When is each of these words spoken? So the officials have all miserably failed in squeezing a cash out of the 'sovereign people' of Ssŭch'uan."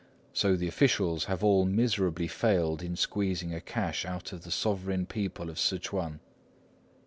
So 0.33 0.55
the 0.55 0.67
officials 0.67 1.25
have 1.25 1.43
all 1.43 1.63
miserably 1.63 2.27
failed 2.27 2.81
in 2.81 2.95
squeezing 2.95 3.53
a 3.53 3.61
cash 3.61 4.03
out 4.03 4.33
of 4.33 4.41
the 4.41 4.49
'sovereign 4.49 5.05
people' 5.05 5.47
of 5.51 5.57
Ssŭch'uan." 5.57 6.17